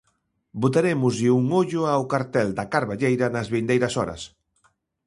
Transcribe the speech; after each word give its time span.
Botarémoslle 0.61 1.29
un 1.39 1.45
ollo 1.61 1.81
ao 1.87 2.03
cartel 2.13 2.49
da 2.57 2.65
Carballeira 2.73 3.25
nas 3.35 3.47
vindeiras 3.55 3.93
horas. 3.99 4.21